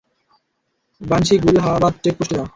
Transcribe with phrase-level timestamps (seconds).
[1.01, 2.43] Banshee, গুলাহাবাদ চেকপোস্টে যা।